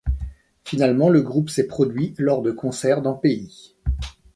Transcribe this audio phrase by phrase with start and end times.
[0.63, 3.75] Finalement, le groupe s'est produit lors de concerts dans pays.